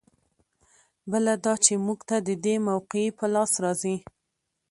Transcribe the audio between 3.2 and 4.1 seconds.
لاس راځي.